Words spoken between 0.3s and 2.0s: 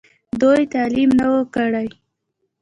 دوي تعليم نۀ وو کړی